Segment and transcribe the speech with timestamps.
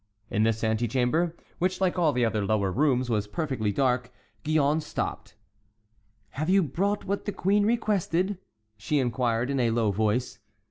[0.31, 4.11] In this antechamber, which like all the other lower rooms was perfectly dark,
[4.43, 5.35] Gillonne stopped.
[6.29, 8.39] "Have you brought what the queen requested?"
[8.77, 10.39] she inquired, in a low voice.